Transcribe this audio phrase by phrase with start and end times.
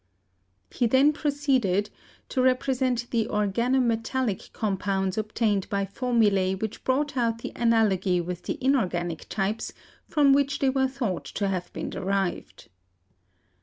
[0.71, 1.91] He then proceeded
[2.29, 7.69] to represent the organo metallic com pounds obtained by formulae which brought out the an
[7.69, 9.73] alogy with the inorganic types,
[10.07, 12.67] from which they were thought to have been derived.